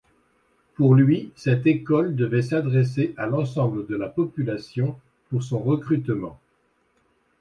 Pour 0.73 0.95
lui, 0.95 1.31
cette 1.35 1.67
école 1.67 2.15
devait 2.15 2.41
s'adresser 2.41 3.13
à 3.17 3.27
l'ensemble 3.27 3.85
de 3.85 3.95
la 3.95 4.09
population 4.09 4.99
pour 5.29 5.43
son 5.43 5.59
recrutement. 5.59 6.39